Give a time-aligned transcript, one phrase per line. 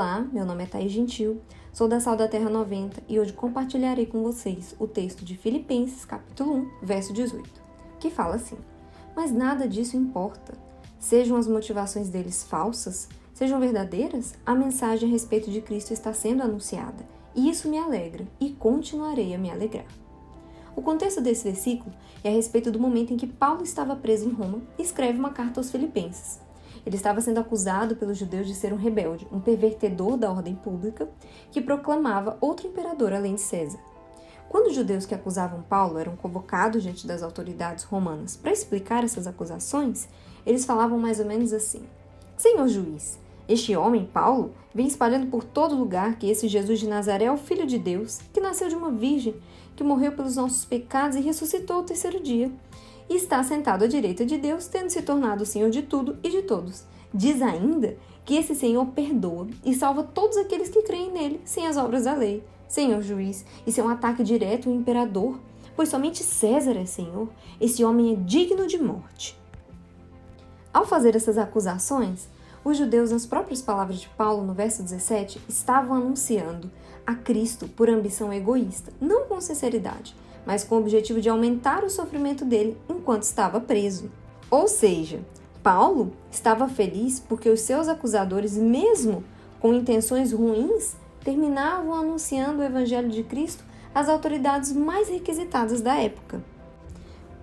[0.00, 1.40] é Gentil,
[1.72, 6.04] sou da Sal da Terra 90 e hoje compartilharei com vocês o texto de Filipenses,
[6.04, 7.48] capítulo 1, verso 18,
[7.98, 8.58] que fala assim:
[9.14, 10.52] Mas nada disso importa.
[10.98, 16.42] Sejam as motivações deles falsas, sejam verdadeiras, a mensagem a respeito de Cristo está sendo
[16.42, 19.86] anunciada, e isso me alegra e continuarei a me alegrar.
[20.74, 24.32] O contexto desse versículo é a respeito do momento em que Paulo estava preso em
[24.32, 26.45] Roma e escreve uma carta aos Filipenses.
[26.86, 31.08] Ele estava sendo acusado pelos judeus de ser um rebelde, um pervertedor da ordem pública,
[31.50, 33.80] que proclamava outro imperador além de César.
[34.48, 39.26] Quando os judeus que acusavam Paulo eram convocados diante das autoridades romanas para explicar essas
[39.26, 40.08] acusações,
[40.46, 41.82] eles falavam mais ou menos assim:
[42.36, 47.24] Senhor juiz, este homem, Paulo, vem espalhando por todo lugar que esse Jesus de Nazaré
[47.24, 49.34] é o Filho de Deus, que nasceu de uma virgem,
[49.74, 52.52] que morreu pelos nossos pecados e ressuscitou ao terceiro dia
[53.08, 56.30] e está sentado à direita de Deus, tendo se tornado o Senhor de tudo e
[56.30, 56.84] de todos.
[57.12, 61.76] Diz ainda que esse Senhor perdoa e salva todos aqueles que creem nele, sem as
[61.76, 62.42] obras da lei.
[62.68, 65.38] Senhor juiz, isso é um ataque direto ao imperador,
[65.76, 67.28] pois somente César é Senhor.
[67.60, 69.38] Esse homem é digno de morte.
[70.74, 72.28] Ao fazer essas acusações,
[72.64, 76.68] os judeus, nas próprias palavras de Paulo, no verso 17, estavam anunciando
[77.06, 80.16] a Cristo por ambição egoísta, não com sinceridade,
[80.46, 84.10] mas com o objetivo de aumentar o sofrimento dele enquanto estava preso.
[84.48, 85.20] Ou seja,
[85.62, 89.24] Paulo estava feliz porque os seus acusadores, mesmo
[89.58, 96.40] com intenções ruins, terminavam anunciando o Evangelho de Cristo às autoridades mais requisitadas da época.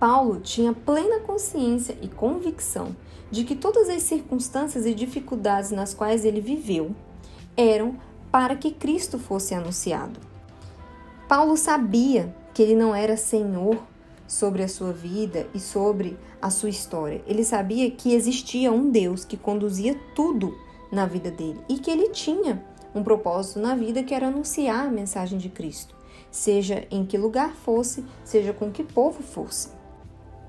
[0.00, 2.96] Paulo tinha plena consciência e convicção
[3.30, 6.94] de que todas as circunstâncias e dificuldades nas quais ele viveu
[7.56, 7.96] eram
[8.30, 10.18] para que Cristo fosse anunciado.
[11.28, 13.82] Paulo sabia que ele não era senhor
[14.26, 17.22] sobre a sua vida e sobre a sua história.
[17.26, 20.56] Ele sabia que existia um Deus que conduzia tudo
[20.90, 22.64] na vida dele e que ele tinha
[22.94, 25.94] um propósito na vida que era anunciar a mensagem de Cristo,
[26.30, 29.68] seja em que lugar fosse, seja com que povo fosse.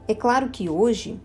[0.07, 1.19] É claro que hoje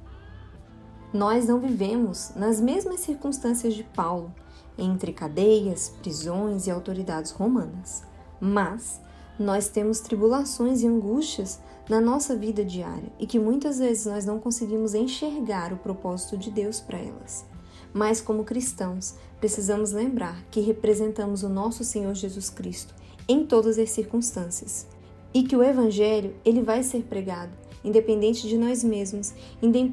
[1.12, 4.32] nós não vivemos nas mesmas circunstâncias de Paulo,
[4.78, 8.02] entre cadeias, prisões e autoridades romanas,
[8.40, 9.00] mas
[9.42, 11.58] nós temos tribulações e angústias
[11.88, 16.50] na nossa vida diária e que muitas vezes nós não conseguimos enxergar o propósito de
[16.50, 17.44] Deus para elas.
[17.92, 22.94] Mas como cristãos, precisamos lembrar que representamos o nosso Senhor Jesus Cristo
[23.26, 24.86] em todas as circunstâncias
[25.32, 29.34] e que o evangelho, ele vai ser pregado independente de nós mesmos,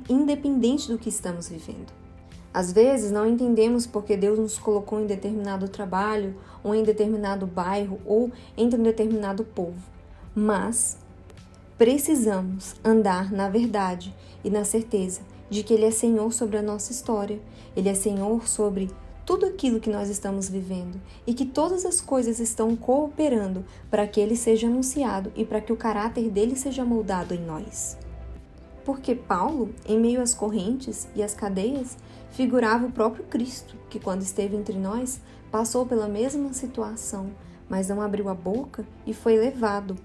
[0.09, 1.93] independente do que estamos vivendo.
[2.57, 7.99] Às vezes não entendemos porque Deus nos colocou em determinado trabalho, ou em determinado bairro,
[8.03, 9.77] ou entre um determinado povo,
[10.33, 10.97] mas
[11.77, 14.11] precisamos andar na verdade
[14.43, 17.39] e na certeza de que Ele é Senhor sobre a nossa história,
[17.75, 18.89] Ele é Senhor sobre
[19.23, 24.19] tudo aquilo que nós estamos vivendo e que todas as coisas estão cooperando para que
[24.19, 27.95] Ele seja anunciado e para que o caráter dele seja moldado em nós.
[28.87, 31.97] Porque Paulo, em meio às correntes e às cadeias,
[32.31, 35.19] figurava o próprio Cristo, que quando esteve entre nós,
[35.51, 37.29] passou pela mesma situação,
[37.67, 39.97] mas não abriu a boca e foi levado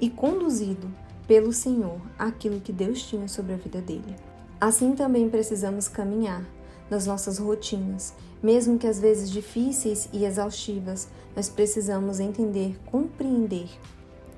[0.00, 0.88] e conduzido
[1.28, 4.16] pelo Senhor aquilo que Deus tinha sobre a vida dele.
[4.58, 6.42] Assim também precisamos caminhar
[6.88, 11.06] nas nossas rotinas, mesmo que às vezes difíceis e exaustivas,
[11.36, 13.68] nós precisamos entender, compreender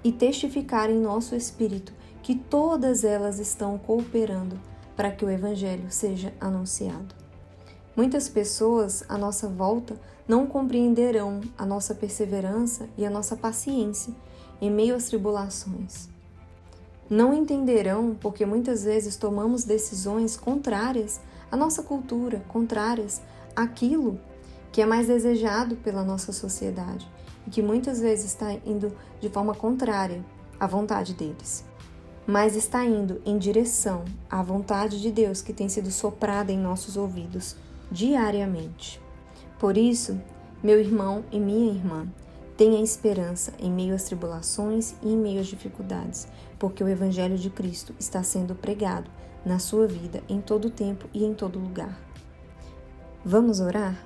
[0.03, 1.93] e testificar em nosso espírito
[2.25, 4.59] que todas elas estão cooperando
[4.97, 7.15] para que o Evangelho seja anunciado.
[7.95, 14.15] Muitas pessoas à nossa volta não compreenderão a nossa perseverança e a nossa paciência
[14.59, 16.09] em meio às tribulações.
[17.11, 21.21] Não entenderão porque muitas vezes tomamos decisões contrárias
[21.53, 23.21] à nossa cultura, contrárias
[23.55, 24.19] àquilo
[24.73, 27.07] que é mais desejado pela nossa sociedade
[27.47, 30.25] e que muitas vezes está indo de forma contrária
[30.59, 31.67] à vontade deles
[32.27, 36.97] mas está indo em direção à vontade de Deus que tem sido soprada em nossos
[36.97, 37.57] ouvidos
[37.91, 39.01] diariamente.
[39.59, 40.21] Por isso,
[40.63, 42.09] meu irmão e minha irmã,
[42.57, 46.27] tenha esperança em meio às tribulações e em meio às dificuldades,
[46.59, 49.11] porque o Evangelho de Cristo está sendo pregado
[49.45, 51.99] na sua vida em todo tempo e em todo lugar.
[53.25, 53.97] Vamos orar?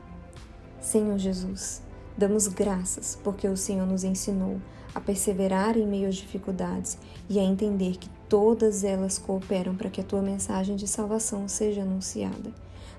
[0.81, 1.83] Senhor Jesus,
[2.19, 4.61] damos graças porque o Senhor nos ensinou
[4.93, 6.99] a perseverar em meio às dificuldades
[7.31, 11.83] e a entender que todas elas cooperam para que a tua mensagem de salvação seja
[11.83, 12.53] anunciada.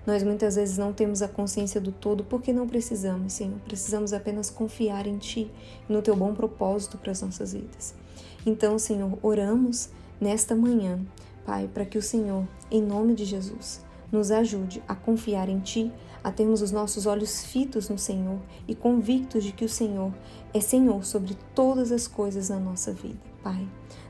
[0.07, 3.60] Nós muitas vezes não temos a consciência do todo porque não precisamos, Senhor.
[3.66, 5.51] Precisamos apenas confiar em Ti
[5.88, 7.94] e no Teu bom propósito para as nossas vidas.
[8.45, 9.89] Então, Senhor, oramos
[10.19, 11.00] nesta manhã,
[11.45, 13.81] Pai, para que o Senhor, em nome de Jesus,
[14.12, 15.92] nos ajude a confiar em Ti,
[16.24, 20.14] a termos os nossos olhos fitos no Senhor e convictos de que o Senhor
[20.54, 23.20] é Senhor sobre todas as coisas na nossa vida.
[23.42, 23.68] Pai,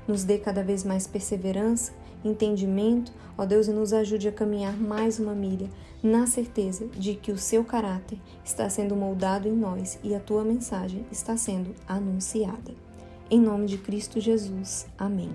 [0.07, 1.94] nos dê cada vez mais perseverança,
[2.24, 5.69] entendimento, ó Deus, e nos ajude a caminhar mais uma milha,
[6.01, 10.44] na certeza de que o seu caráter está sendo moldado em nós e a tua
[10.44, 12.74] mensagem está sendo anunciada.
[13.30, 14.88] Em nome de Cristo Jesus.
[14.98, 15.31] Amém.